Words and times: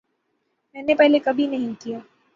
میں 0.75 0.83
نے 0.83 0.95
پہلے 0.95 1.19
کبھی 1.19 1.47
نہیں 1.47 1.73
کیا 1.79 1.99